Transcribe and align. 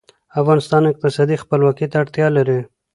افغانستان 0.39 0.83
اقتصادي 0.91 1.35
خپلواکۍ 1.43 1.85
ته 1.91 1.95
اړتیا 2.03 2.27
لري 2.37 2.59